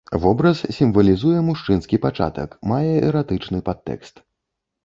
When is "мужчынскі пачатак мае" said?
1.49-2.91